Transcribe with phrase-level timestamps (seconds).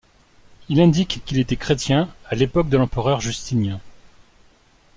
[0.67, 3.79] Il indique qu'il était chrétien à l'époque de l'empereur Justinien.